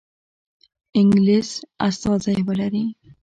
[0.99, 1.49] انګلیس
[1.87, 2.83] استازی ولري.